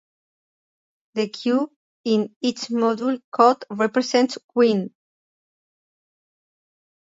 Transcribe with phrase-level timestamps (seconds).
[1.13, 1.71] The "Q"
[2.05, 4.91] in its module code represents "queen".